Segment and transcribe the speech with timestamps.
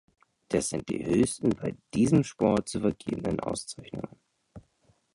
[0.47, 4.19] Das sind die höchsten bei diesem Sport zu vergebenden Auszeichnungen.